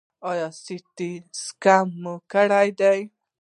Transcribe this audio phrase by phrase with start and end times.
[0.31, 1.11] ایا سټي
[1.43, 2.99] سکن مو کړی دی؟